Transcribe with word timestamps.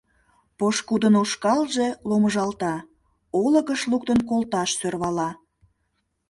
Пошкудын 0.57 1.15
ушкалже 1.21 1.87
ломыжалта, 2.09 2.73
олыкыш 3.43 3.81
луктын 3.91 4.19
колташ 4.29 4.69
сӧрвала. 4.79 5.29